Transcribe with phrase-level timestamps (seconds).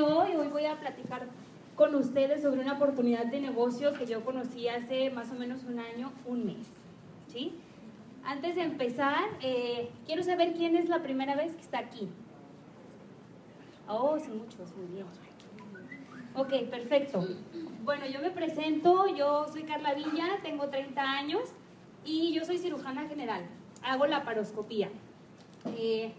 [0.00, 0.36] hoy.
[0.36, 1.26] Hoy voy a platicar
[1.76, 5.78] con ustedes sobre una oportunidad de negocio que yo conocí hace más o menos un
[5.78, 6.66] año, un mes.
[7.28, 7.54] ¿sí?
[8.24, 12.08] Antes de empezar, eh, quiero saber quién es la primera vez que está aquí.
[13.88, 15.06] Oh, son muchos, muy bien.
[16.34, 17.26] Ok, perfecto.
[17.82, 21.42] Bueno, yo me presento, yo soy Carla Villa, tengo 30 años
[22.04, 23.46] y yo soy cirujana general.
[23.82, 24.90] Hago la paroscopía.
[25.76, 26.12] Eh,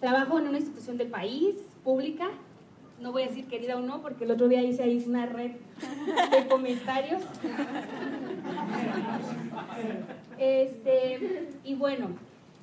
[0.00, 2.30] trabajo en una institución del país, pública.
[3.00, 5.52] No voy a decir querida o no, porque el otro día hice ahí una red
[5.52, 7.22] de comentarios.
[10.38, 12.08] Este, y bueno,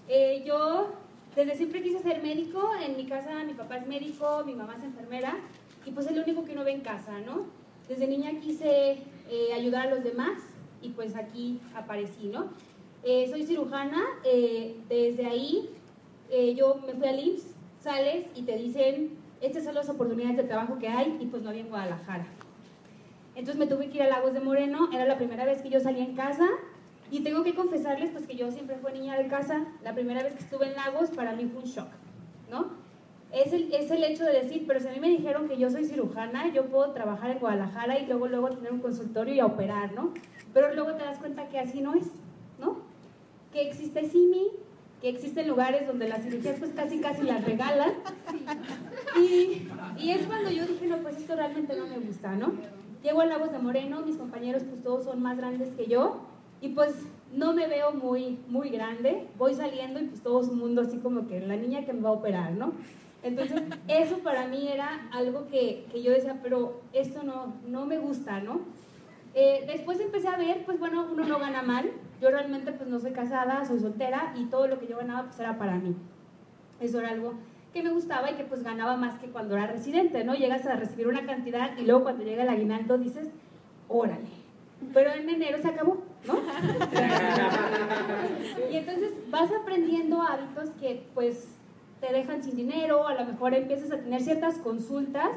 [0.08, 0.90] eh, yo
[1.36, 2.70] desde siempre quise ser médico.
[2.86, 5.38] En mi casa mi papá es médico, mi mamá es enfermera,
[5.86, 7.46] y pues es lo único que uno ve en casa, ¿no?
[7.90, 8.98] Desde niña quise
[9.30, 10.44] eh, ayudar a los demás
[10.84, 12.50] y pues aquí aparecí, ¿no?
[13.04, 14.04] Eh, soy cirujana,
[14.90, 15.70] desde ahí
[16.56, 17.46] yo me fui al IMSS
[17.80, 21.50] sales y te dicen, estas son las oportunidades de trabajo que hay y pues no
[21.50, 22.26] había en Guadalajara.
[23.36, 25.80] Entonces me tuve que ir a Lagos de Moreno, era la primera vez que yo
[25.80, 26.48] salía en casa
[27.12, 30.34] y tengo que confesarles pues que yo siempre fui niña de casa, la primera vez
[30.34, 31.88] que estuve en Lagos para mí fue un shock,
[32.50, 32.88] ¿no?
[33.32, 35.70] Es el, es el hecho de decir, pero si a mí me dijeron que yo
[35.70, 39.92] soy cirujana, yo puedo trabajar en Guadalajara y luego luego tener un consultorio y operar,
[39.94, 40.14] ¿no?
[40.54, 42.08] Pero luego te das cuenta que así no es,
[42.60, 42.78] ¿no?
[43.52, 44.48] Que existe CIMI,
[45.02, 47.94] que existen lugares donde las cirugías pues casi casi las regalan.
[49.18, 49.68] Y,
[49.98, 52.54] y, es cuando yo dije, no, pues esto realmente no me gusta, ¿no?
[53.04, 56.22] Llego a Lagos de Moreno, mis compañeros pues todos son más grandes que yo
[56.62, 56.94] y pues
[57.34, 61.28] no me veo muy, muy grande, voy saliendo y pues todo un mundo así como
[61.28, 62.74] que la niña que me va a operar, ¿no?
[63.24, 67.98] Entonces eso para mí era algo que, que yo decía, pero esto no, no me
[67.98, 68.62] gusta, ¿no?
[69.40, 73.00] Eh, después empecé a ver, pues bueno, uno no gana mal, yo realmente pues no
[73.00, 75.96] soy casada, soy soltera y todo lo que yo ganaba pues era para mí.
[76.80, 77.36] Eso era algo
[77.72, 80.34] que me gustaba y que pues ganaba más que cuando era residente, ¿no?
[80.34, 83.28] Llegas a recibir una cantidad y luego cuando llega el aguinaldo dices,
[83.88, 84.26] órale.
[84.92, 86.34] Pero en enero se acabó, ¿no?
[88.72, 91.48] y entonces vas aprendiendo hábitos que pues
[92.02, 95.30] te dejan sin dinero, a lo mejor empiezas a tener ciertas consultas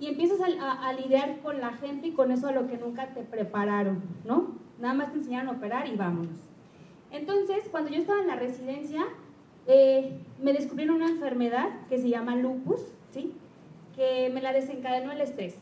[0.00, 3.22] y empiezas a, lidiar con la gente y con eso a lo que nunca te
[3.22, 4.56] prepararon, ¿no?
[4.78, 6.38] Nada más te enseñaron a operar y vámonos.
[7.10, 9.02] Entonces, cuando yo estaba en la residencia,
[9.66, 12.80] eh, me descubrieron una enfermedad que se llama lupus,
[13.10, 13.34] ¿sí?
[13.94, 15.58] Que me la desencadenó el estrés.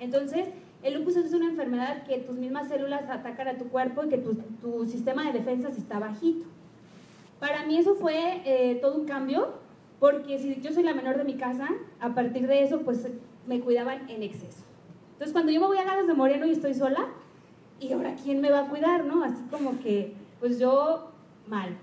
[0.00, 0.48] Entonces,
[0.82, 4.18] el lupus es una enfermedad que tus mismas células atacan a tu cuerpo y que
[4.18, 6.46] tu, sistema de defensas está bajito.
[7.38, 9.54] Para mí eso fue eh, todo un cambio,
[10.00, 11.68] porque si yo soy la menor de mi casa,
[12.00, 13.06] a partir de eso, pues
[13.46, 14.64] me cuidaban en exceso.
[15.12, 17.06] Entonces, cuando yo me voy a Lagos de Moreno y estoy sola,
[17.80, 19.24] ¿y ahora quién me va a cuidar, no?
[19.24, 21.10] Así como que, pues yo,
[21.46, 21.76] mal.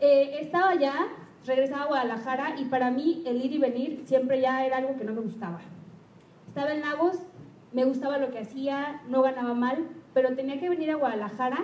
[0.00, 0.94] Eh, estaba allá,
[1.46, 5.04] regresaba a Guadalajara y para mí el ir y venir siempre ya era algo que
[5.04, 5.60] no me gustaba.
[6.48, 7.18] Estaba en Lagos,
[7.72, 11.58] me gustaba lo que hacía, no ganaba mal, pero tenía que venir a Guadalajara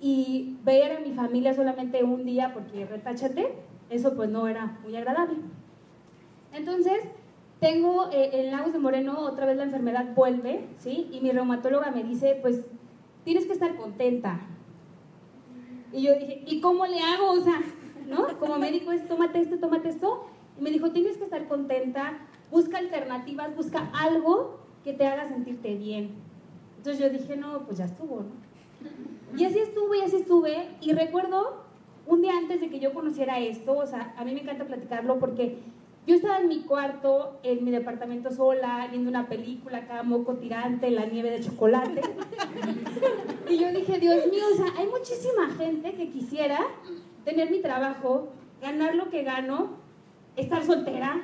[0.00, 3.54] y ver a mi familia solamente un día porque retáchate,
[3.88, 5.38] eso pues no era muy agradable.
[6.52, 7.00] Entonces,
[7.60, 11.08] tengo eh, en Lagos de Moreno, otra vez la enfermedad vuelve, ¿sí?
[11.10, 12.64] Y mi reumatóloga me dice, pues
[13.24, 14.40] tienes que estar contenta.
[15.92, 17.30] Y yo dije, ¿y cómo le hago?
[17.30, 17.62] O sea,
[18.06, 18.38] ¿no?
[18.38, 20.26] Como médico es, tómate esto, tómate esto.
[20.58, 22.18] Y me dijo, tienes que estar contenta,
[22.50, 26.10] busca alternativas, busca algo que te haga sentirte bien.
[26.76, 29.38] Entonces yo dije, no, pues ya estuvo, ¿no?
[29.38, 30.68] Y así estuve, y así estuve.
[30.80, 31.64] Y recuerdo
[32.06, 35.18] un día antes de que yo conociera esto, o sea, a mí me encanta platicarlo
[35.18, 35.58] porque
[36.06, 40.90] yo estaba en mi cuarto, en mi departamento sola, viendo una película, acá moco tirante,
[40.90, 42.00] la nieve de chocolate.
[43.50, 46.60] y yo dije, Dios mío, o sea, hay muchísima gente que quisiera
[47.24, 48.28] tener mi trabajo,
[48.62, 49.70] ganar lo que gano,
[50.36, 51.22] estar soltera,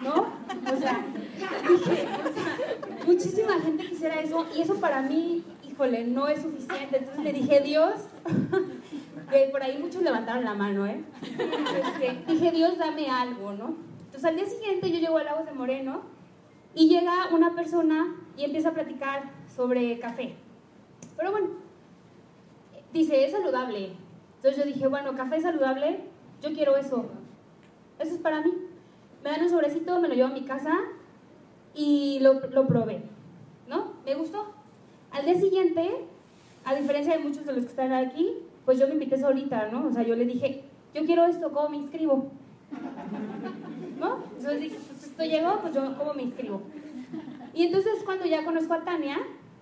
[0.00, 0.14] ¿no?
[0.14, 1.04] O sea,
[1.68, 6.96] dije, o sea, muchísima gente quisiera eso y eso para mí, híjole, no es suficiente.
[6.96, 7.96] Entonces le dije, Dios,
[9.30, 11.04] que por ahí muchos levantaron la mano, ¿eh?
[11.22, 13.91] Este, dije, Dios, dame algo, ¿no?
[14.12, 16.02] Entonces al día siguiente yo llego a Lagos de Moreno
[16.74, 19.22] y llega una persona y empieza a platicar
[19.56, 20.34] sobre café.
[21.16, 21.48] Pero bueno,
[22.92, 23.96] dice, es saludable.
[24.36, 26.00] Entonces yo dije, bueno, café saludable,
[26.42, 27.06] yo quiero eso.
[27.98, 28.52] Eso es para mí.
[29.24, 30.78] me dan un sobrecito, me lo llevo a mi casa
[31.74, 33.00] y lo, lo probé,
[33.66, 33.94] ¿no?
[34.04, 34.52] Me gustó.
[35.10, 35.88] Al día siguiente,
[36.66, 38.28] a diferencia de muchos de los que están aquí,
[38.66, 39.86] pues yo me invité solita, ¿no?
[39.86, 42.30] O sea, yo le dije, yo quiero esto, ¿cómo me inscribo?
[44.02, 44.16] ¿No?
[44.36, 46.60] Entonces dije, pues esto llegó, pues yo, ¿cómo me inscribo?
[47.54, 49.18] Y entonces cuando ya conozco a Tania,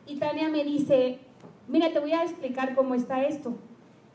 [0.06, 1.18] y Tania me dice,
[1.68, 3.52] mira, te voy a explicar cómo está esto.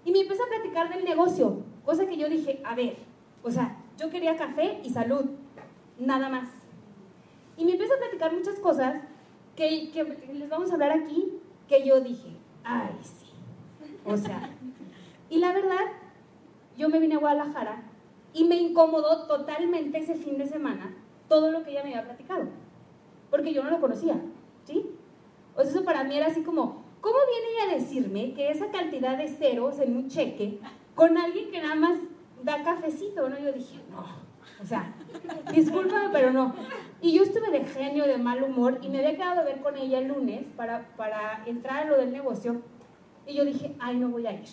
[0.04, 2.98] Y me empezó a platicar del negocio, cosa que yo dije, a ver,
[3.44, 5.25] o sea, yo quería café y salud,
[6.00, 6.50] nada más.
[7.56, 9.04] Y me empezó a platicar muchas cosas
[9.56, 11.33] que, que les vamos a hablar aquí,
[11.68, 12.30] que yo dije,
[12.63, 13.28] ay, sí.
[14.04, 14.50] O sea,
[15.30, 15.86] y la verdad,
[16.75, 17.83] yo me vine a Guadalajara
[18.36, 20.94] y me incomodó totalmente ese fin de semana
[21.30, 22.50] todo lo que ella me había platicado,
[23.32, 24.22] porque yo no lo conocía,
[24.66, 24.86] ¿sí?
[25.56, 28.70] O sea, eso para mí era así como, ¿cómo viene ella a decirme que esa
[28.72, 30.60] cantidad de ceros en un cheque
[30.94, 31.98] con alguien que nada más
[32.44, 33.40] da cafecito, ¿no?
[33.40, 34.06] Yo dije, no,
[34.62, 34.94] o sea,
[35.54, 36.54] discúlpame, pero no.
[37.02, 39.78] Y yo estuve de genio, de mal humor, y me había quedado a ver con
[39.78, 42.62] ella el lunes para, para entrar a lo del negocio,
[43.26, 44.48] y yo dije, ay, no voy a ir.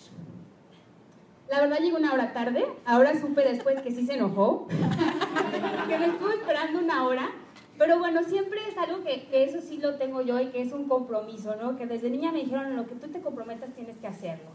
[1.48, 4.68] La verdad llegó una hora tarde, ahora supe después que sí se enojó,
[5.88, 7.30] que me estuvo esperando una hora,
[7.76, 10.72] pero bueno, siempre es algo que, que, eso sí lo tengo yo y que es
[10.72, 11.76] un compromiso, ¿no?
[11.76, 14.50] Que desde niña me dijeron, en lo que tú te comprometas tienes que hacerlo.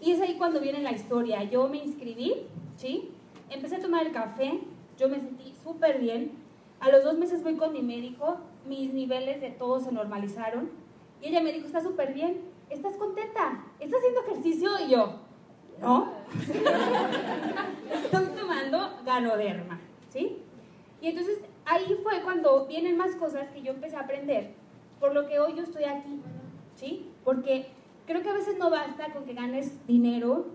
[0.00, 1.42] Y es ahí cuando viene la historia.
[1.44, 2.46] Yo me inscribí,
[2.76, 3.10] ¿sí?
[3.50, 4.60] Empecé a tomar el café,
[4.98, 6.32] yo me sentí súper bien.
[6.80, 10.70] A los dos meses voy con mi médico, mis niveles de todo se normalizaron.
[11.22, 13.64] Y ella me dijo, estás súper bien, ¿estás contenta?
[13.80, 14.70] ¿Estás haciendo ejercicio?
[14.86, 15.20] Y yo,
[15.80, 16.12] no.
[18.04, 20.38] Estoy tomando ganoderma, ¿sí?
[21.00, 24.54] Y entonces ahí fue cuando vienen más cosas que yo empecé a aprender,
[25.00, 26.20] por lo que hoy yo estoy aquí,
[26.74, 27.10] ¿sí?
[27.24, 27.68] Porque
[28.06, 30.46] creo que a veces no basta con que ganes dinero,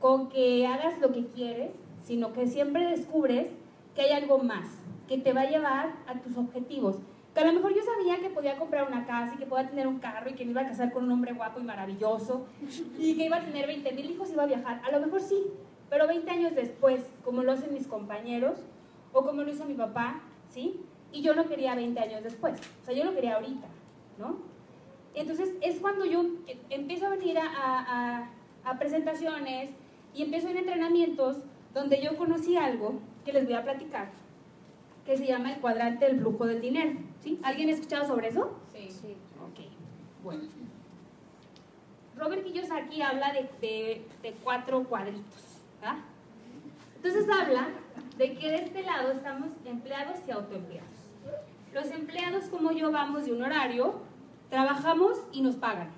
[0.00, 1.72] con que hagas lo que quieres,
[2.02, 3.48] sino que siempre descubres
[3.94, 4.68] que hay algo más,
[5.06, 6.96] que te va a llevar a tus objetivos.
[7.38, 10.00] A lo mejor yo sabía que podía comprar una casa y que podía tener un
[10.00, 12.46] carro y que me iba a casar con un hombre guapo y maravilloso
[12.98, 14.82] y que iba a tener 20 mil hijos y iba a viajar.
[14.84, 15.46] A lo mejor sí,
[15.88, 18.58] pero 20 años después, como lo hacen mis compañeros
[19.12, 20.20] o como lo hizo mi papá,
[20.50, 20.80] ¿sí?
[21.12, 23.68] Y yo no quería 20 años después, o sea, yo lo quería ahorita,
[24.18, 24.38] ¿no?
[25.14, 26.24] Entonces es cuando yo
[26.70, 28.30] empiezo a venir a, a,
[28.64, 29.70] a presentaciones
[30.12, 31.36] y empiezo en entrenamientos
[31.72, 34.08] donde yo conocí algo que les voy a platicar,
[35.08, 36.92] que se llama el cuadrante del flujo del dinero.
[37.20, 37.40] ¿sí?
[37.42, 38.58] ¿Alguien ha escuchado sobre eso?
[38.74, 38.90] Sí.
[38.90, 39.16] sí.
[39.40, 39.60] Ok,
[40.22, 40.42] bueno.
[42.14, 45.62] Robert Kiyosaki habla de, de, de cuatro cuadritos.
[45.80, 45.96] ¿verdad?
[46.96, 47.68] Entonces habla
[48.18, 50.90] de que de este lado estamos empleados y autoempleados.
[51.72, 54.02] Los empleados como yo vamos de un horario,
[54.50, 55.88] trabajamos y nos pagan,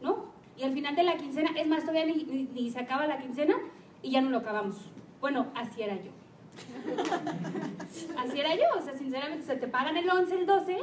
[0.00, 0.30] ¿no?
[0.56, 3.18] Y al final de la quincena, es más, todavía ni, ni, ni se acaba la
[3.18, 3.54] quincena
[4.00, 4.88] y ya no lo acabamos.
[5.20, 6.15] Bueno, así era yo.
[8.18, 10.78] Así era yo, o sea, sinceramente, o sea, te pagan el 11, el 12,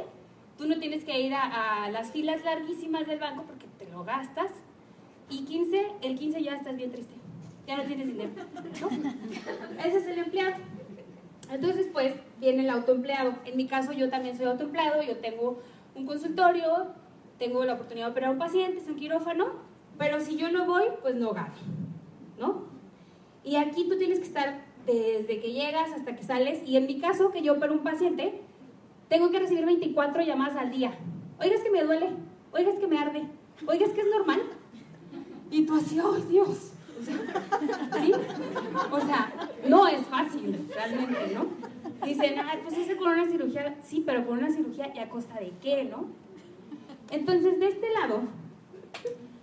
[0.58, 4.52] tú no tienes que ir a, las filas larguísimas del banco porque te lo gastas,
[5.30, 7.14] y 15, el 15 ya estás bien triste,
[7.68, 9.84] ya no tienes dinero, ¿no?
[9.84, 10.56] Ese es el empleado.
[11.52, 13.36] Entonces, pues, viene el autoempleado.
[13.46, 15.62] En mi caso, yo también soy autoempleado, yo tengo
[15.96, 16.88] un consultorio,
[17.38, 19.54] tengo la oportunidad de operar a un paciente, es un quirófano,
[19.98, 21.54] pero si yo no voy, pues no gano,
[22.40, 22.64] ¿no?
[23.44, 26.62] Y aquí tú tienes que estar desde que llegas hasta que sales.
[26.68, 28.42] Y en mi caso, que yo opero un paciente,
[29.10, 30.94] tengo que recibir 24 llamadas al día.
[31.40, 32.10] Oiga, es que me duele.
[32.52, 33.24] Oiga, es que me arde.
[33.68, 34.42] Oiga, es que es normal.
[35.52, 36.72] Y tú así, ¡ay, Dios!
[38.92, 39.70] O sea, ¿sí?
[39.70, 41.48] No es fácil, realmente, ¿no?
[42.06, 45.40] Dicen, ay, pues ese con una cirugía, sí, pero con una cirugía, ¿y a costa
[45.40, 46.08] de qué, no?
[47.12, 48.22] Entonces, de este lado,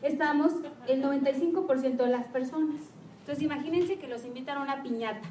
[0.02, 0.52] estamos
[0.88, 2.82] el 95% de las personas.
[3.20, 5.28] Entonces imagínense que los invitan a una piñata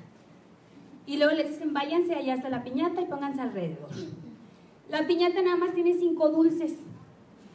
[1.05, 3.89] y luego les dicen váyanse allá hasta la piñata y pónganse alrededor.
[4.89, 6.73] La piñata nada más tiene cinco dulces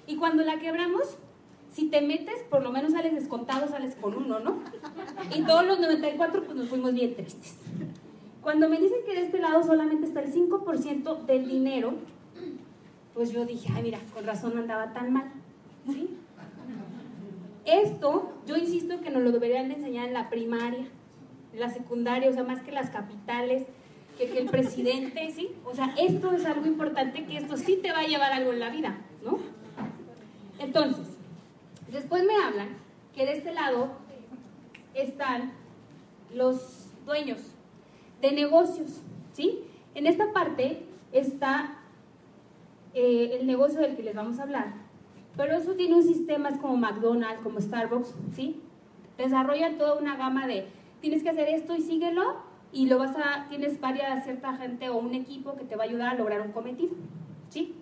[0.07, 1.17] y cuando la quebramos,
[1.73, 4.59] si te metes, por lo menos sales descontado, sales con uno, ¿no?
[5.35, 7.57] Y todos los 94 pues nos fuimos bien tristes.
[8.43, 11.95] Cuando me dicen que de este lado solamente está el 5% del dinero,
[13.15, 15.33] pues yo dije, ay mira, con razón andaba tan mal,
[15.87, 16.19] ¿sí?
[17.65, 20.87] Esto, yo insisto que nos lo deberían de enseñar en la primaria,
[21.53, 23.67] en la secundaria, o sea, más que las capitales,
[24.19, 25.51] que, que, el presidente, ¿sí?
[25.65, 28.61] O sea, esto es algo importante, que esto sí te va a llevar algo en
[28.61, 29.39] la vida, ¿no?
[30.59, 31.17] Entonces,
[31.91, 32.69] después me hablan
[33.15, 33.89] que de este lado
[34.95, 35.53] están
[36.35, 37.41] los dueños
[38.21, 39.01] de negocios,
[39.33, 39.65] ¿sí?
[39.95, 41.79] En esta parte está
[42.95, 44.84] eh, el negocio del que les vamos a hablar,
[45.37, 48.61] pero eso tiene un sistema como McDonald's, como Starbucks, ¿sí?
[49.19, 50.67] Desarrollan toda una gama de,
[51.01, 52.37] tienes que hacer esto y síguelo,
[52.73, 55.87] y lo vas a, tienes varias, cierta gente o un equipo que te va a
[55.87, 56.95] ayudar a lograr un cometido,
[57.49, 57.75] ¿sí?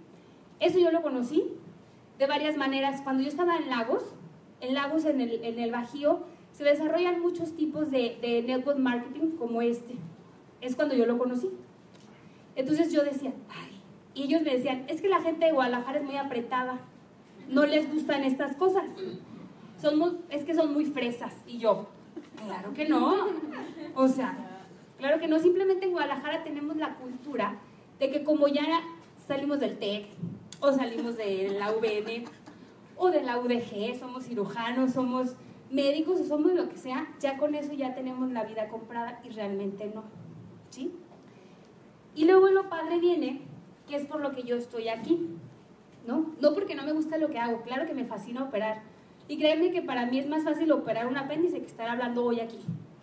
[0.60, 1.44] Eso yo lo conocí
[2.18, 3.00] de varias maneras.
[3.02, 4.14] Cuando yo estaba en Lagos,
[4.60, 6.20] en Lagos, en el, en el Bajío,
[6.52, 9.94] se desarrollan muchos tipos de, de network marketing como este.
[10.60, 11.50] Es cuando yo lo conocí.
[12.54, 13.80] Entonces yo decía, ay,
[14.14, 16.80] y ellos me decían, es que la gente de Guadalajara es muy apretada,
[17.48, 18.84] no les gustan estas cosas.
[19.80, 21.34] Son es que son muy fresas.
[21.46, 21.88] Y yo,
[22.44, 23.26] claro que no.
[23.94, 24.36] O sea,
[24.98, 25.38] claro que no.
[25.38, 27.58] Simplemente en Guadalajara tenemos la cultura
[27.98, 28.82] de que como ya
[29.26, 30.06] salimos del TEC,
[30.60, 32.24] o salimos de la UVM,
[32.96, 35.34] o de la UDG, somos cirujanos, somos
[35.70, 39.30] médicos o somos lo que sea, ya con eso ya tenemos la vida comprada y
[39.30, 40.04] realmente no.
[40.70, 40.94] ¿Sí?
[42.14, 43.40] Y luego lo padre viene,
[43.88, 45.26] que es por lo que yo estoy aquí.
[46.06, 46.32] ¿No?
[46.40, 48.82] No porque no me gusta lo que hago, claro que me fascina operar.
[49.28, 52.40] Y créanme que para mí es más fácil operar un apéndice que estar hablando hoy
[52.40, 52.58] aquí.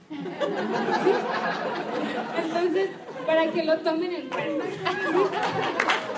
[2.43, 2.89] Entonces,
[3.25, 4.65] para que lo tomen en cuenta.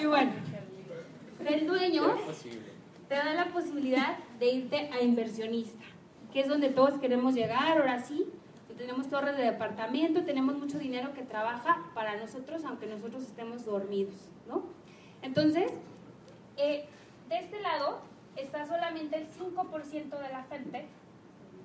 [0.00, 0.32] Y bueno,
[1.46, 2.16] el dueño
[3.08, 5.82] te da la posibilidad de irte a inversionista,
[6.32, 8.26] que es donde todos queremos llegar, ahora sí.
[8.76, 14.16] Tenemos torres de departamento, tenemos mucho dinero que trabaja para nosotros, aunque nosotros estemos dormidos,
[14.48, 14.64] ¿no?
[15.22, 15.70] Entonces,
[16.56, 16.86] eh,
[17.28, 18.00] de este lado
[18.36, 20.86] está solamente el 5% de la gente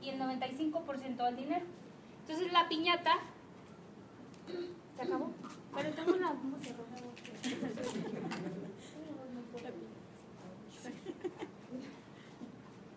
[0.02, 1.66] y el 95% del dinero.
[2.22, 3.16] Entonces la piñata
[4.96, 5.32] se acabó.
[5.76, 6.36] Pero tengo una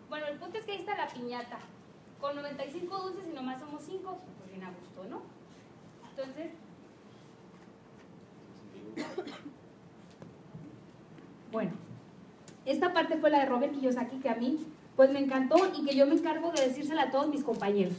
[0.09, 1.57] Bueno, el punto es que ahí está la piñata.
[2.23, 5.23] Con 95 dulces y nomás somos 5, pues bien a gusto, ¿no?
[6.09, 6.51] Entonces.
[11.51, 11.71] Bueno,
[12.65, 14.57] esta parte fue la de Robert Kiyosaki que a mí
[14.95, 17.97] pues me encantó y que yo me encargo de decírsela a todos mis compañeros.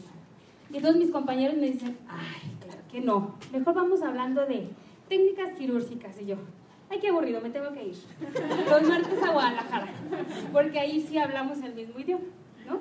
[0.70, 4.70] Y todos mis compañeros me dicen, ay, claro que no, mejor vamos hablando de
[5.06, 6.18] técnicas quirúrgicas.
[6.22, 6.36] Y yo,
[6.88, 7.96] ay, qué aburrido, me tengo que ir.
[8.70, 9.92] Los martes a Guadalajara,
[10.50, 12.24] porque ahí sí hablamos el mismo idioma,
[12.66, 12.80] ¿no?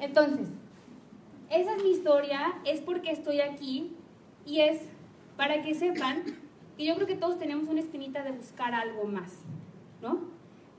[0.00, 0.48] Entonces,
[1.50, 3.92] esa es mi historia, es porque estoy aquí
[4.44, 4.88] y es
[5.36, 6.24] para que sepan
[6.76, 9.42] que yo creo que todos tenemos una espinita de buscar algo más,
[10.00, 10.20] ¿no?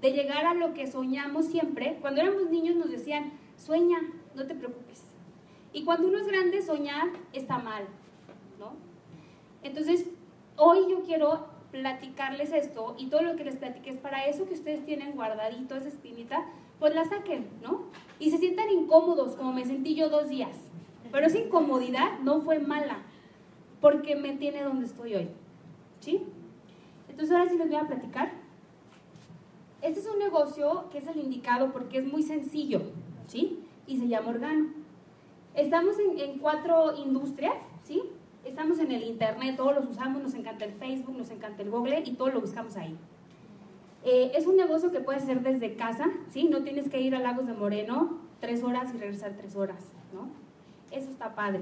[0.01, 1.97] De llegar a lo que soñamos siempre.
[2.01, 3.99] Cuando éramos niños nos decían, sueña,
[4.35, 5.03] no te preocupes.
[5.73, 7.83] Y cuando uno es grande, soñar está mal,
[8.57, 8.73] ¿no?
[9.61, 10.07] Entonces,
[10.55, 14.53] hoy yo quiero platicarles esto y todo lo que les platiqué es para eso que
[14.53, 16.45] ustedes tienen guardadito esa espinita,
[16.79, 17.83] pues la saquen, ¿no?
[18.19, 20.55] Y se sientan incómodos, como me sentí yo dos días.
[21.11, 22.99] Pero esa incomodidad no fue mala,
[23.81, 25.29] porque me tiene donde estoy hoy,
[25.99, 26.23] ¿sí?
[27.09, 28.31] Entonces ahora sí les voy a platicar.
[29.81, 32.81] Este es un negocio que es el indicado porque es muy sencillo,
[33.27, 33.59] ¿sí?
[33.87, 34.69] Y se llama Organo.
[35.55, 38.01] Estamos en, en cuatro industrias, ¿sí?
[38.45, 42.03] Estamos en el internet, todos los usamos, nos encanta el Facebook, nos encanta el Google
[42.05, 42.95] y todo lo buscamos ahí.
[44.03, 46.45] Eh, es un negocio que puedes hacer desde casa, ¿sí?
[46.45, 50.29] No tienes que ir a Lagos de Moreno tres horas y regresar tres horas, ¿no?
[50.95, 51.61] Eso está padre.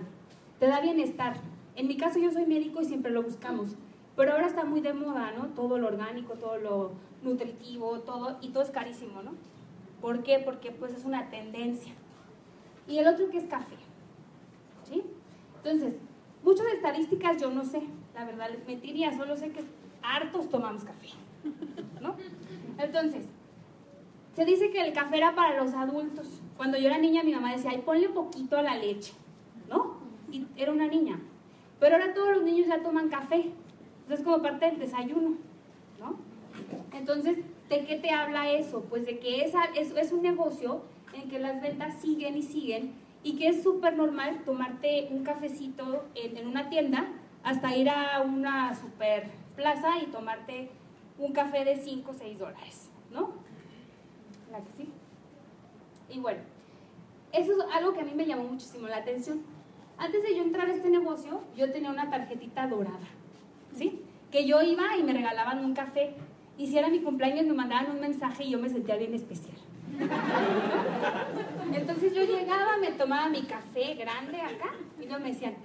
[0.60, 1.36] Te da bienestar.
[1.75, 3.75] En mi caso yo soy médico y siempre lo buscamos,
[4.15, 5.48] pero ahora está muy de moda, ¿no?
[5.48, 6.91] Todo lo orgánico, todo lo
[7.24, 9.32] nutritivo, todo, y todo es carísimo, ¿no?
[10.01, 10.39] ¿Por qué?
[10.44, 11.94] Porque pues es una tendencia.
[12.88, 13.75] Y el otro que es café,
[14.84, 15.03] ¿sí?
[15.58, 16.00] Entonces,
[16.48, 17.82] Muchas estadísticas yo no sé,
[18.13, 19.62] la verdad les mentiría, solo sé que
[20.01, 21.10] hartos tomamos café,
[22.01, 22.16] ¿no?
[22.77, 23.25] Entonces,
[24.34, 26.42] se dice que el café era para los adultos.
[26.58, 29.13] Cuando yo era niña, mi mamá decía, ay, ponle poquito a la leche,
[29.70, 29.98] ¿no?
[30.32, 31.20] Y era una niña.
[31.80, 33.51] Pero ahora todos los niños ya toman café.
[34.01, 35.38] Entonces, como parte del desayuno,
[36.00, 36.18] ¿no?
[36.94, 37.38] Entonces,
[37.70, 38.82] ¿de qué te habla eso?
[38.89, 40.82] Pues de que es, es un negocio
[41.13, 46.06] en que las ventas siguen y siguen y que es súper normal tomarte un cafecito
[46.16, 47.08] en, una tienda
[47.44, 50.70] hasta ir a una super plaza y tomarte
[51.20, 53.34] un café de 5 o 6 dólares, ¿no?
[54.52, 54.90] ¿La que sí?
[56.10, 56.40] Y bueno,
[57.34, 59.42] eso es algo que a mí me llamó muchísimo la atención.
[59.98, 63.08] Antes de yo entrar a este negocio, yo tenía una tarjetita dorada,
[63.74, 64.02] ¿sí?
[64.32, 66.14] Que yo iba y me regalaban un café.
[66.58, 69.58] Y si era mi cumpleaños, me mandaban un mensaje y yo me sentía bien especial.
[71.74, 75.56] Entonces yo llegaba, me tomaba mi café grande acá y ellos me decían,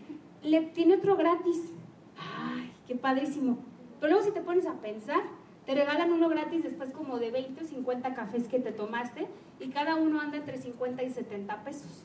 [0.43, 1.73] le tiene otro gratis.
[2.17, 3.59] Ay, qué padrísimo.
[4.01, 5.23] Pero luego si te pones a pensar,
[5.66, 9.28] te regalan uno gratis después como de 20 o 50 cafés que te tomaste
[9.61, 12.04] y cada uno anda entre 50 y 70 pesos.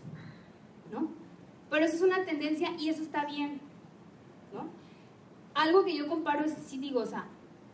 [0.91, 1.07] ¿No?
[1.69, 3.59] Pero eso es una tendencia y eso está bien.
[4.53, 4.67] ¿No?
[5.55, 7.25] Algo que yo comparo es, si digo, o sea,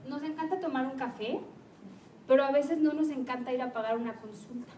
[0.07, 1.41] nos encanta tomar un café,
[2.27, 4.71] pero a veces no nos encanta ir a pagar una consulta.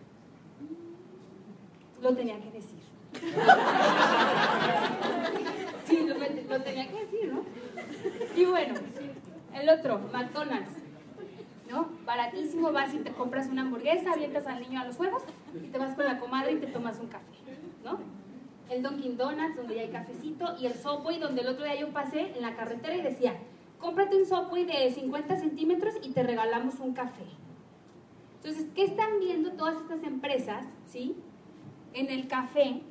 [2.01, 2.79] lo tenía que decir.
[5.85, 7.43] sí, lo, lo tenía que decir, ¿no?
[8.35, 8.74] Y bueno,
[9.53, 10.85] el otro, McDonald's.
[11.75, 11.89] ¿No?
[12.05, 15.77] Baratísimo, vas y te compras una hamburguesa, avientas al niño a los juegos y te
[15.77, 17.25] vas con la comadre y te tomas un café,
[17.84, 18.00] ¿no?
[18.70, 21.89] El Dunkin' Donuts, donde ya hay cafecito, y el Subway, donde el otro día yo
[21.89, 23.36] pasé en la carretera y decía,
[23.79, 27.25] cómprate un Subway de 50 centímetros y te regalamos un café.
[28.38, 31.15] Entonces, ¿qué están viendo todas estas empresas, sí?
[31.94, 32.82] En el café,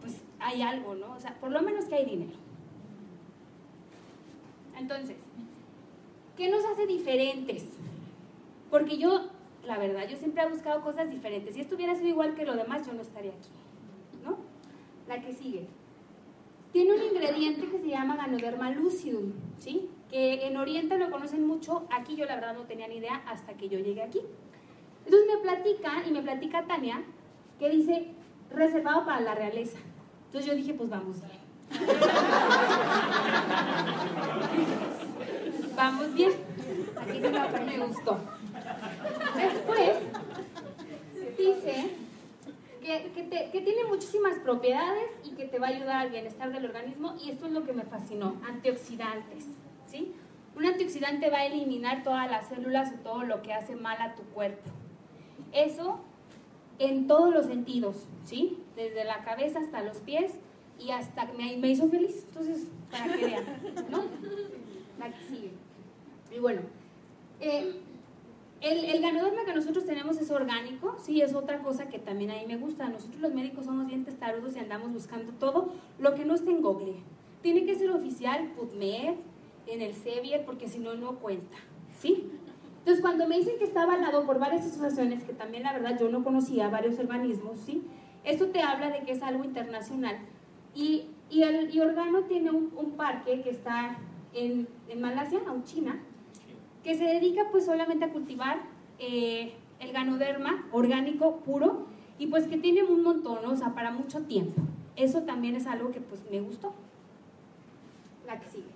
[0.00, 1.12] pues hay algo, ¿no?
[1.12, 2.36] O sea, por lo menos que hay dinero.
[4.78, 5.16] Entonces,
[6.36, 7.64] ¿qué nos hace diferentes?
[8.74, 9.30] Porque yo,
[9.64, 11.54] la verdad, yo siempre he buscado cosas diferentes.
[11.54, 13.50] Si esto hubiera sido igual que lo demás, yo no estaría aquí.
[14.24, 14.38] ¿No?
[15.06, 15.68] La que sigue.
[16.72, 19.88] Tiene un ingrediente que se llama Ganoderma lucidum, ¿sí?
[20.10, 23.54] Que en Oriente lo conocen mucho, aquí yo la verdad no tenía ni idea hasta
[23.54, 24.22] que yo llegué aquí.
[25.04, 27.04] Entonces me platica, y me platica Tania,
[27.60, 28.08] que dice,
[28.50, 29.78] reservado para la realeza.
[30.26, 31.30] Entonces yo dije, pues vamos bien.
[35.76, 36.32] vamos bien.
[36.96, 38.18] Aquí me gustó.
[39.36, 39.96] Después,
[41.36, 41.90] dice
[42.80, 47.30] que, tiene muchísimas propiedades y que te va a ayudar al bienestar del organismo y
[47.30, 49.46] esto es lo que me fascinó, antioxidantes,
[49.86, 50.12] ¿sí?
[50.56, 54.14] Un antioxidante va a eliminar todas las células o todo lo que hace mal a
[54.14, 54.70] tu cuerpo.
[55.52, 56.00] Eso
[56.78, 58.58] en todos los sentidos, ¿sí?
[58.76, 60.32] Desde la cabeza hasta los pies
[60.78, 62.24] y hasta me, me hizo feliz.
[62.28, 63.44] Entonces, para que vean,
[63.90, 64.04] ¿no?
[64.98, 65.50] La que sigue.
[66.34, 66.62] Y bueno,
[67.40, 67.80] eh,
[68.64, 72.34] el, el ganoderma que nosotros tenemos es orgánico, sí, es otra cosa que también a
[72.34, 72.88] mí me gusta.
[72.88, 76.62] Nosotros los médicos somos bien testarudos y andamos buscando todo lo que no esté en
[76.62, 76.94] Google.
[77.42, 79.16] Tiene que ser oficial, PubMed,
[79.66, 81.58] en el Sevier, porque si no, no cuenta,
[81.98, 82.30] ¿sí?
[82.78, 86.08] Entonces, cuando me dicen que está avalado por varias asociaciones, que también la verdad yo
[86.08, 87.82] no conocía, varios organismos, ¿sí?
[88.24, 90.16] Esto te habla de que es algo internacional.
[90.74, 93.98] Y, y el y Organo tiene un, parque que está
[94.32, 96.00] en, en Malasia, en China,
[96.84, 98.60] que se dedica pues solamente a cultivar
[98.98, 101.86] eh, el ganoderma orgánico puro
[102.18, 104.62] y pues que tiene un montón, o sea, para mucho tiempo.
[104.94, 106.72] Eso también es algo que pues me gustó.
[108.26, 108.70] La que sigue.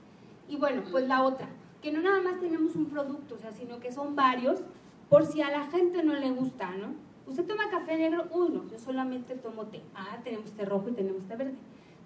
[0.48, 1.48] Y bueno, pues la otra,
[1.82, 4.60] que no nada más tenemos un producto, o sea, sino que son varios,
[5.08, 6.88] por si a la gente no le gusta, ¿no?
[7.26, 9.82] Usted toma café negro, uno, yo solamente tomo té.
[9.94, 11.54] Ah, tenemos té rojo y tenemos té verde.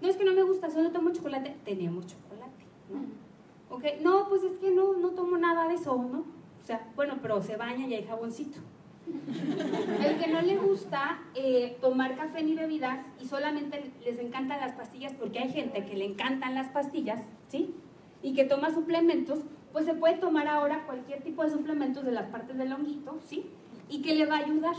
[0.01, 3.32] No es que no me gusta, solo tomo chocolate, tenemos chocolate, ¿no?
[3.73, 3.85] ¿Ok?
[4.03, 6.19] No, pues es que no, no tomo nada de eso, ¿no?
[6.19, 8.59] O sea, bueno, pero se baña y hay jaboncito.
[10.05, 14.73] El que no le gusta eh, tomar café ni bebidas y solamente les encantan las
[14.73, 17.75] pastillas, porque hay gente que le encantan las pastillas, ¿sí?
[18.23, 19.41] Y que toma suplementos,
[19.73, 23.47] pues se puede tomar ahora cualquier tipo de suplementos de las partes del honguito, ¿sí?
[23.89, 24.77] Y que le va a ayudar,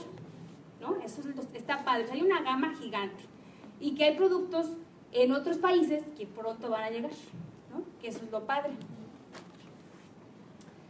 [0.80, 0.98] ¿no?
[1.04, 1.22] Eso
[1.56, 2.06] está padre.
[2.12, 3.24] hay una gama gigante.
[3.80, 4.70] Y que hay productos
[5.12, 7.12] en otros países que pronto van a llegar
[8.04, 8.72] que eso es lo padre.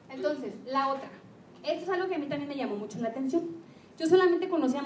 [0.09, 1.09] Entonces, la otra.
[1.63, 3.49] Esto es algo que a mí también me llamó mucho la atención.
[3.99, 4.83] Yo solamente conocía a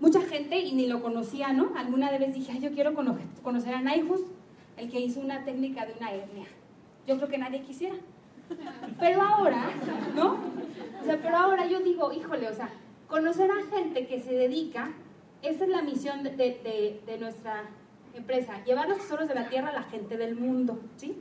[0.00, 1.72] mucha, gente y ni lo conocía, ¿no?
[1.76, 4.22] Alguna vez dije, yo quiero conocer a Naihus,
[4.78, 6.46] el que hizo una técnica de una hernia.
[7.06, 7.96] Yo creo que nadie quisiera.
[8.98, 9.70] Pero ahora,
[10.16, 10.38] ¿no?
[11.02, 12.70] O sea, pero ahora yo digo, híjole, o sea,
[13.08, 14.90] conocer a gente que se dedica,
[15.42, 17.64] esa es la misión de, de, de nuestra
[18.14, 21.14] empresa, llevar los tesoros de la tierra a la gente del mundo, ¿sí?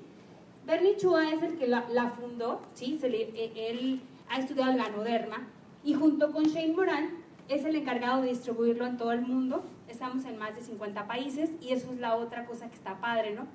[0.65, 2.99] Bernie Chua es el que la, fundó, ¿sí?
[3.03, 5.47] Eh, él ha estudiado el ganoderma
[5.83, 7.09] y junto con Shane Moran
[7.49, 9.63] es el encargado de distribuirlo en todo el mundo.
[9.87, 13.33] Estamos en más de 50 países y eso es la otra cosa que está padre,
[13.33, 13.47] ¿no?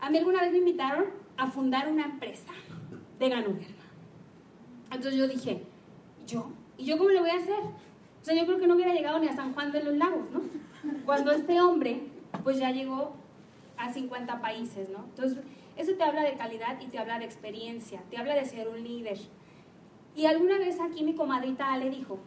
[0.00, 2.52] A mí alguna vez me invitaron a fundar una empresa
[3.18, 3.84] de ganoderma.
[4.90, 5.62] Entonces yo dije,
[6.26, 6.50] ¿yo?
[6.78, 7.58] ¿Y yo cómo lo voy a hacer?
[7.58, 10.30] O sea, yo creo que no hubiera llegado ni a San Juan de los Lagos,
[10.32, 10.40] ¿no?
[11.04, 12.02] Cuando este hombre,
[12.44, 13.14] pues ya llegó
[13.76, 15.04] a 50 países, ¿no?
[15.10, 15.38] Entonces,
[15.78, 18.82] eso te habla de calidad y te habla de experiencia, te habla de ser un
[18.82, 19.18] líder.
[20.14, 22.18] Y alguna vez aquí mi comadrita Ale dijo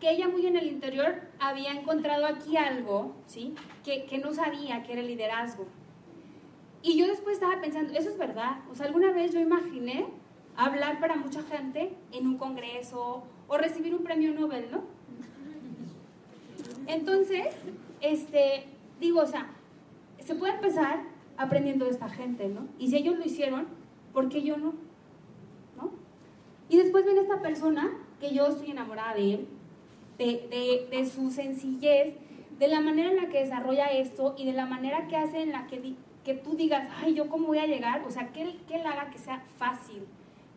[0.00, 3.54] que ella muy en el interior había encontrado aquí algo, ¿sí?
[3.84, 5.66] Que, que no sabía que era el liderazgo.
[6.82, 8.58] Y yo después estaba pensando, eso es verdad.
[8.70, 10.06] O sea, alguna vez yo imaginé
[10.56, 14.82] hablar para mucha gente en un congreso o recibir un premio Nobel, ¿no?
[16.86, 17.54] Entonces,
[18.00, 18.66] este,
[19.00, 19.48] digo, o sea,
[20.20, 22.66] se puede empezar aprendiendo de esta gente, ¿no?
[22.78, 23.66] Y si ellos lo hicieron,
[24.12, 24.74] ¿por qué yo no?
[25.76, 25.90] ¿No?
[26.68, 29.48] Y después viene esta persona, que yo estoy enamorada de él,
[30.18, 32.14] de, de, su sencillez,
[32.58, 35.52] de la manera en la que desarrolla esto y de la manera que hace en
[35.52, 35.94] la que,
[36.24, 38.04] que tú digas, ay, ¿yo cómo voy a llegar?
[38.06, 40.04] O sea, que que él haga que sea fácil,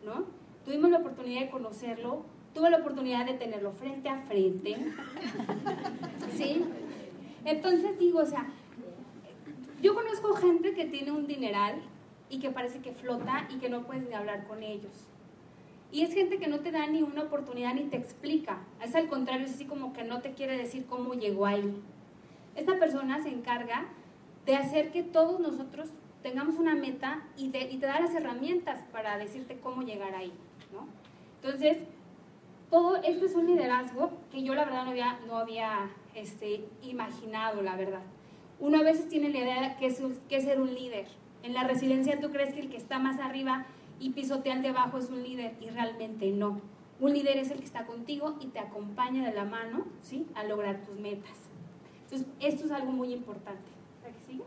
[0.04, 0.26] ¿no?
[0.64, 2.22] Tuvimos la oportunidad de conocerlo,
[2.54, 4.76] tuve la oportunidad de tenerlo frente a frente,
[6.36, 6.64] ¿sí?
[7.44, 8.46] Entonces digo, o sea,
[9.82, 11.80] yo conozco gente que tiene un dineral
[12.30, 14.92] y que parece que flota y que no puedes ni hablar con ellos.
[15.90, 18.58] Y es gente que no te da ni una oportunidad ni te explica.
[18.82, 21.80] Es al contrario, es así como que no te quiere decir cómo llegó ahí.
[22.56, 23.86] Esta persona se encarga
[24.44, 25.88] de hacer que todos nosotros
[26.22, 30.32] tengamos una meta y, te da las herramientas para decirte cómo llegar ahí.
[31.42, 31.78] Entonces,
[32.70, 37.62] todo esto es un liderazgo que yo la verdad no había, no había este, imaginado,
[37.62, 38.02] la verdad.
[38.60, 41.06] Uno a veces tiene la idea de que es, que ser un líder.
[41.42, 43.66] En la residencia tú crees que el que está más arriba
[44.00, 46.60] y pisotea al de abajo es un líder y realmente no.
[47.00, 50.26] Un líder es el que está contigo y te acompaña de la mano ¿sí?
[50.34, 51.36] a lograr tus metas.
[52.04, 53.70] Entonces, esto es algo muy importante.
[54.02, 54.44] ¿Para que siga?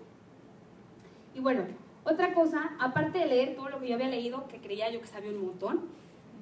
[1.33, 1.63] Y bueno,
[2.03, 5.07] otra cosa, aparte de leer todo lo que yo había leído, que creía yo que
[5.07, 5.81] sabía un montón,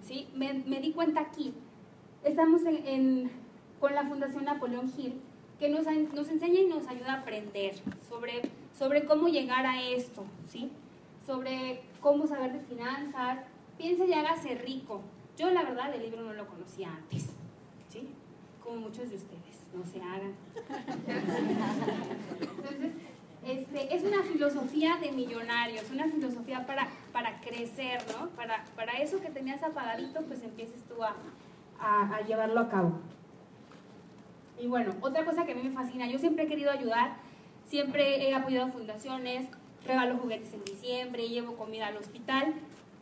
[0.02, 0.28] ¿sí?
[0.34, 1.54] me, me di cuenta aquí,
[2.24, 3.30] estamos en,
[3.80, 5.22] con la Fundación Napoleón Hill,
[5.60, 7.76] que nos, nos, enseña y nos ayuda a aprender
[8.08, 8.42] sobre,
[8.78, 10.72] sobre cómo llegar a esto, ¿sí?
[11.30, 13.38] sobre cómo saber de finanzas,
[13.78, 15.02] piense y hágase rico.
[15.38, 17.28] Yo la verdad el libro no lo conocía antes,
[17.88, 18.10] ¿sí?
[18.64, 20.34] Como muchos de ustedes, no se hagan.
[22.42, 22.94] Entonces,
[23.46, 28.30] este, es una filosofía de millonarios, una filosofía para, para crecer, ¿no?
[28.30, 31.16] Para, para eso que tenías apagadito, pues empieces tú a,
[31.80, 32.94] a, a llevarlo a cabo.
[34.60, 37.14] Y bueno, otra cosa que a mí me fascina, yo siempre he querido ayudar,
[37.66, 39.48] siempre he apoyado fundaciones,
[39.88, 42.54] regalo juguetes en diciembre, llevo comida al hospital,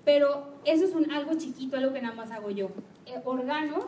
[0.06, 2.70] pero eso es un, algo chiquito, algo que nada más hago yo.
[3.08, 3.88] Eh, Organo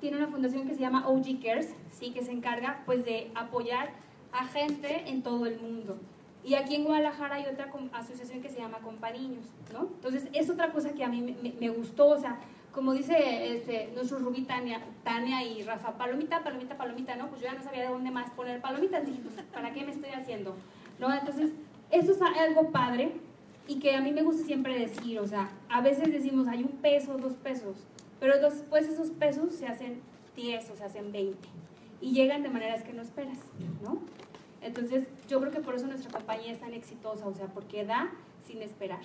[0.00, 3.90] tiene una fundación que se llama OG Cares, sí, que se encarga pues de apoyar
[4.32, 5.98] a gente en todo el mundo.
[6.42, 9.82] Y aquí en Guadalajara hay otra asociación que se llama Companiños, ¿no?
[9.82, 12.40] Entonces es otra cosa que a mí me, me gustó, o sea,
[12.72, 17.28] como dice este, nuestro Rubí Tania, Tania y Rafa, palomita, palomita, palomita, ¿no?
[17.28, 19.90] Pues yo ya no sabía de dónde más poner palomitas, dije, pues, ¿para qué me
[19.90, 20.56] estoy haciendo?
[20.98, 21.12] ¿No?
[21.12, 21.50] Entonces,
[21.90, 23.12] eso es algo padre
[23.66, 26.78] y que a mí me gusta siempre decir, o sea, a veces decimos hay un
[26.80, 27.76] peso, dos pesos,
[28.20, 30.00] pero después esos pesos se hacen
[30.36, 31.36] 10 o se hacen 20
[32.00, 33.38] y llegan de maneras que no esperas,
[33.82, 33.98] ¿no?
[34.62, 38.10] Entonces, yo creo que por eso nuestra compañía es tan exitosa, o sea, porque da
[38.46, 39.02] sin esperar,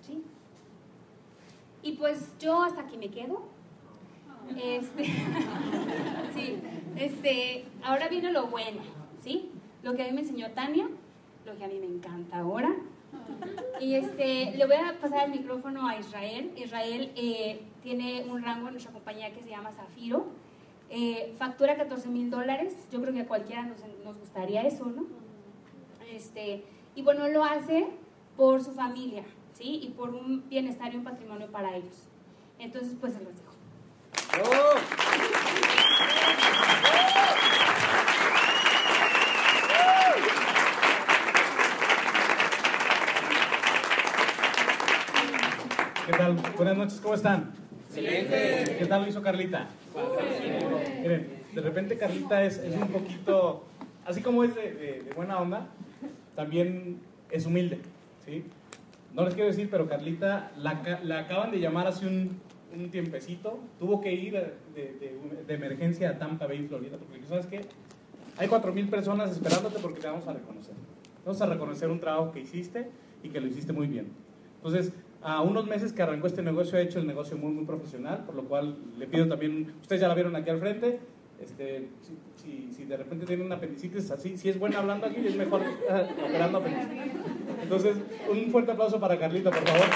[0.00, 0.22] ¿sí?
[1.84, 3.42] Y pues yo hasta aquí me quedo.
[4.56, 5.04] Este,
[6.34, 6.58] sí,
[6.96, 8.80] este, ahora viene lo bueno,
[9.22, 9.50] ¿sí?
[9.82, 10.88] Lo que a mí me enseñó Tania,
[11.44, 12.74] lo que a mí me encanta ahora.
[13.80, 16.52] Y este, le voy a pasar el micrófono a Israel.
[16.56, 20.24] Israel eh, tiene un rango en nuestra compañía que se llama Zafiro.
[20.88, 22.88] Eh, factura 14 mil dólares.
[22.90, 25.04] Yo creo que a cualquiera nos, nos, gustaría eso, ¿no?
[26.10, 27.88] Este, y bueno, lo hace
[28.38, 29.80] por su familia, ¿sí?
[29.82, 32.08] Y por un bienestar y un patrimonio para ellos.
[32.58, 33.54] Entonces, pues se los dejo.
[46.06, 46.36] ¿Qué tal?
[46.56, 47.52] Buenas noches, ¿cómo están?
[47.88, 48.76] Excelente.
[48.78, 49.68] ¿Qué tal lo hizo Carlita?
[51.00, 53.64] Miren, de repente Carlita es, es un poquito,
[54.04, 55.66] así como es de, de, de, buena onda,
[56.34, 57.78] también es humilde,
[58.24, 58.44] ¿sí?
[59.14, 62.40] No les quiero decir, pero Carlita la, acaban de llamar hace un,
[62.74, 64.34] un tiempecito, tuvo que ir
[64.74, 67.60] de, emergencia a Tampa Bay, Florida, porque ¿sabes qué?
[68.36, 70.74] Hay 4.000 personas esperándote porque te vamos a reconocer.
[71.24, 72.90] Vamos a reconocer un trabajo que hiciste
[73.22, 74.08] y que lo hiciste muy bien.
[74.56, 78.24] Entonces, a unos meses que arrancó este negocio, ha hecho el negocio muy, muy profesional,
[78.26, 80.98] por lo cual le pido también, ustedes ya la vieron aquí al frente,
[81.40, 85.26] este, si, si, si de repente tiene una apendicitis así, si es buena hablando aquí,
[85.26, 85.62] es mejor
[86.24, 87.12] operando apendicitis.
[87.62, 87.96] Entonces,
[88.30, 89.86] un fuerte aplauso para Carlita, por favor.